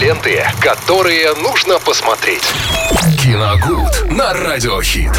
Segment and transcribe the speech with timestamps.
[0.00, 2.42] Ленты, которые нужно посмотреть.
[3.22, 5.12] Киногуд на Радиохит.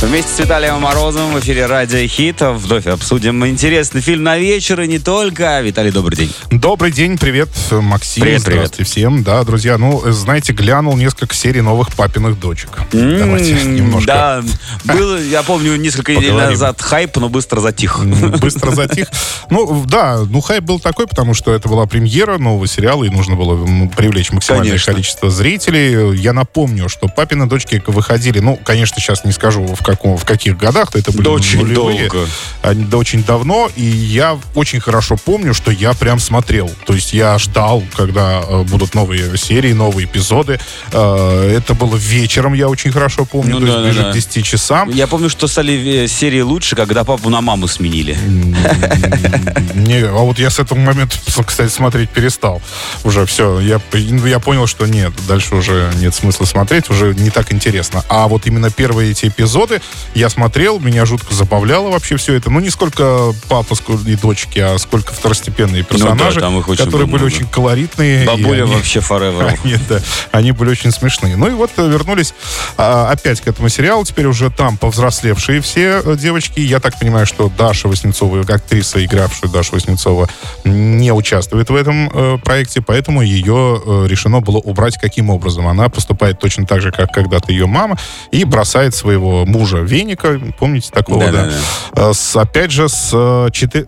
[0.00, 2.40] Вместе с Виталием Морозовым в эфире Радио Хит.
[2.40, 5.60] Вновь обсудим интересный фильм на вечер и не только.
[5.60, 6.34] Виталий, добрый день.
[6.50, 8.22] Добрый день, привет, Максим.
[8.22, 8.88] Привет, Здравствуйте привет.
[8.88, 9.22] всем.
[9.22, 12.70] Да, друзья, ну, знаете, глянул несколько серий новых папиных дочек.
[12.90, 14.42] Давайте немножко Да,
[14.92, 18.04] был, я помню, несколько недель назад хайп, но быстро затих.
[18.40, 19.06] быстро затих.
[19.50, 23.34] Ну, да, ну, хайп был такой, потому что это была премьера нового сериала, и нужно
[23.36, 24.92] было м, привлечь максимальное Конечно.
[24.92, 26.16] количество зрителей.
[26.18, 30.56] Я напомню, что папины дочки выходили, ну, конечно, сейчас не скажу, в, каком, в каких
[30.56, 32.08] годах, это были Да очень нулевые.
[32.08, 32.28] долго.
[32.62, 36.70] Они- да очень давно, и я очень хорошо помню, что я прям смотрел.
[36.86, 40.58] То есть я ждал, когда э, будут новые серии, новые эпизоды.
[40.92, 44.10] Э, это было вечером, я очень хорошо помню, Ну то есть да, да, ближе да.
[44.10, 44.90] к 10 часам.
[44.90, 48.16] Я помню, что стали э, серии лучше, когда папу на маму сменили.
[49.74, 51.16] Не, а вот я с этого момента,
[51.46, 52.62] кстати, смотреть перестал.
[53.04, 57.50] Уже все, я, я понял, что нет, дальше уже нет смысла смотреть, уже не так
[57.50, 58.04] интересно.
[58.10, 59.80] А вот именно первые эти эпизоды
[60.14, 62.50] я смотрел, меня жутко забавляло вообще все это.
[62.50, 63.74] Ну, не сколько папа
[64.06, 67.24] и дочки, а сколько второстепенные персонажи, Ну очень которые были много.
[67.24, 68.26] очень колоритные.
[68.26, 69.56] Бабуля они- вообще forever.
[69.64, 71.36] они, да, они были очень смешные.
[71.36, 72.34] Ну и вот э, вернулись
[72.76, 74.04] а, опять к этому сериалу.
[74.04, 76.60] Теперь уже там повзрослевшие все э, девочки.
[76.60, 80.28] Я так понимаю, что Даша Васнецова, актриса, игравшая Даша Васнецова,
[80.64, 85.66] не участвует в этом э, проекте, поэтому ее э, решено было убрать каким образом.
[85.66, 87.96] Она поступает точно так же, как когда-то ее мама,
[88.30, 91.32] и бросает своего мужа Веника, помните такого, да?
[91.32, 92.10] Да-да-да.
[92.10, 93.86] Э, с- опять же, с э, четы-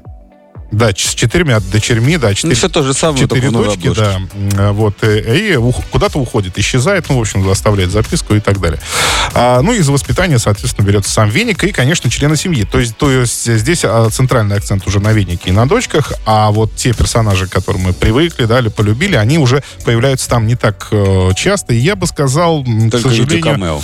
[0.74, 4.72] Да, с четырьмя дочерьми, да, Ну, четыре, все то же самое, Четыре дочки, да.
[4.72, 4.96] Вот.
[5.02, 5.56] э, И
[5.90, 8.80] куда-то уходит, исчезает, ну, в общем, оставляет записку и так далее.
[9.34, 12.64] А, ну, и за воспитание, соответственно, берется сам веник и, конечно, члены семьи.
[12.64, 16.50] То есть, то есть здесь а, центральный акцент уже на венике и на дочках, а
[16.50, 20.56] вот те персонажи, к которым мы привыкли, да, или полюбили, они уже появляются там не
[20.56, 21.74] так э, часто.
[21.74, 23.80] И я бы сказал, к Только видео сожалению, камео.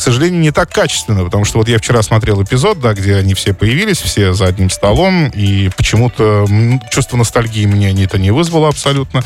[0.00, 3.34] К сожалению, не так качественно, потому что вот я вчера смотрел эпизод, да, где они
[3.34, 6.48] все появились, все за одним столом, и почему-то
[6.90, 9.22] чувство ностальгии мне это не вызвало абсолютно.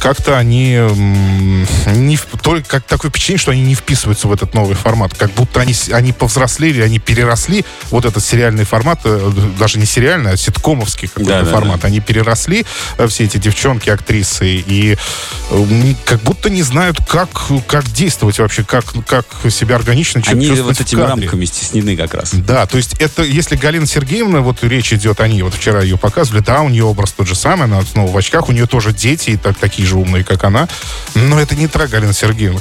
[0.00, 0.76] Как-то они
[1.86, 5.60] не, только как такое впечатление, что они не вписываются в этот новый формат, как будто
[5.60, 11.06] они, они повзрослели, они переросли вот этот сериальный формат, э, даже не сериальный, а ситкомовский
[11.06, 11.52] какой-то Да-да-да.
[11.52, 11.84] формат.
[11.84, 14.96] Они переросли, э, все эти девчонки, актрисы, и
[15.50, 17.30] э, как будто не знают, как,
[17.68, 22.32] как действовать вообще, как, как себя органично чувствовать Они вот этими рамками стеснены как раз.
[22.32, 25.96] Да, то есть это, если Галина Сергеевна, вот речь идет о ней, вот вчера ее
[25.98, 28.92] показывали, да, у нее образ тот же самый, она снова в очках, у нее тоже
[28.92, 30.68] дети, и так, такие же умные, как она,
[31.14, 32.60] но это не та Галина Сергеевна.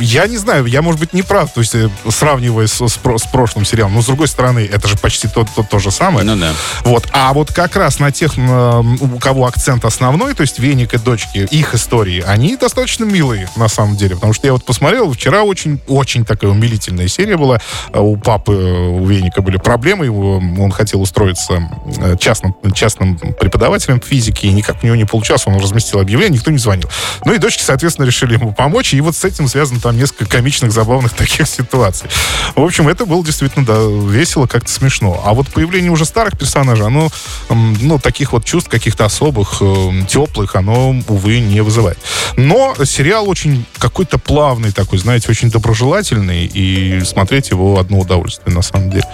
[0.00, 3.26] Я не знаю, я, может быть, не прав, то есть э, сравнивая с, с с
[3.26, 6.24] прошлым сериалом, но с другой стороны, это же почти то, то, то же самое.
[6.26, 6.52] Ну да.
[6.84, 7.08] Вот.
[7.12, 11.48] А вот как раз на тех, у кого акцент основной, то есть Веник и дочки,
[11.50, 14.14] их истории, они достаточно милые, на самом деле.
[14.14, 17.60] Потому что я вот посмотрел, вчера очень, очень такая умилительная серия была.
[17.92, 24.00] А У папы, у Веника были проблемы, его, он хотел устроиться э, частным, частным преподавателем
[24.00, 26.88] физики, и никак у него не получалось, он разместил объявление, никто не звонил.
[27.24, 30.70] Ну и дочки, соответственно, решили ему помочь, и вот с этим связано там несколько комичных,
[30.70, 32.10] забавных таких ситуаций.
[32.54, 35.22] В общем, это было действительно да, весело, как-то смешно.
[35.24, 37.08] А вот появление уже старых персонажей, оно,
[37.48, 41.98] ну, таких вот чувств каких-то особых, э, теплых, оно, увы, не вызывает.
[42.36, 48.62] Но сериал очень какой-то плавный такой, знаете, очень доброжелательный, и смотреть его одно удовольствие, на
[48.62, 49.06] самом деле.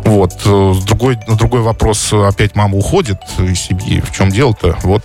[0.00, 0.32] Вот.
[0.44, 4.00] Э, Другой, другой вопрос, опять мама уходит из семьи.
[4.00, 4.76] В чем дело-то?
[4.82, 5.04] Вот.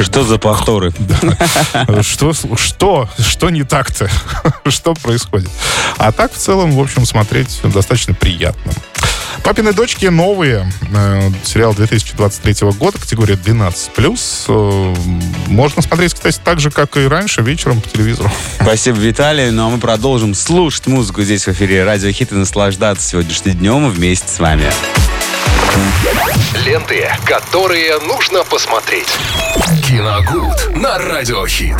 [0.00, 0.92] Что за повторы?
[2.02, 3.97] Что, что, что не так-то?
[4.68, 5.50] Что происходит?
[5.96, 8.72] А так, в целом, в общем, смотреть достаточно приятно.
[9.42, 10.70] «Папины дочки» новые.
[10.94, 14.44] Э, сериал 2023 года, категория 12+.
[14.48, 14.94] Э,
[15.46, 18.30] можно смотреть, кстати, так же, как и раньше, вечером по телевизору.
[18.60, 19.50] Спасибо, Виталий.
[19.50, 23.90] Ну а мы продолжим слушать музыку здесь в эфире Радио Хит и наслаждаться сегодняшним днем
[23.90, 24.70] вместе с вами.
[26.64, 29.08] Ленты, которые нужно посмотреть.
[29.86, 31.78] Киногуд на Радиохит.